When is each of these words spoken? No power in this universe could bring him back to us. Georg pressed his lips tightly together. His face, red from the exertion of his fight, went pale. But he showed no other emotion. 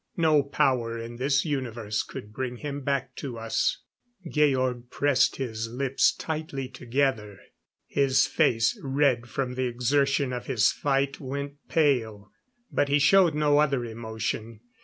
No 0.17 0.41
power 0.41 0.97
in 0.97 1.17
this 1.17 1.45
universe 1.45 2.01
could 2.01 2.33
bring 2.33 2.55
him 2.57 2.81
back 2.81 3.15
to 3.17 3.37
us. 3.37 3.83
Georg 4.27 4.89
pressed 4.89 5.35
his 5.35 5.67
lips 5.69 6.11
tightly 6.11 6.67
together. 6.69 7.37
His 7.85 8.25
face, 8.25 8.79
red 8.81 9.27
from 9.29 9.53
the 9.53 9.67
exertion 9.67 10.33
of 10.33 10.47
his 10.47 10.71
fight, 10.71 11.19
went 11.19 11.57
pale. 11.69 12.31
But 12.71 12.89
he 12.89 12.97
showed 12.97 13.35
no 13.35 13.59
other 13.59 13.85
emotion. 13.85 14.61